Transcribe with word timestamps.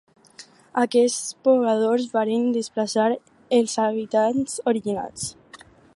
Aquests 0.83 1.27
pobladors 1.47 2.07
varen 2.15 2.49
desplaçar 2.57 3.07
els 3.59 3.77
habitants 3.87 4.57
originals. 4.73 5.29